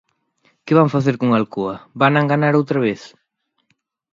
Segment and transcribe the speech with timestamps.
[0.65, 3.01] ¿Que van facer con Alcoa?, ¿vana enganar outra vez?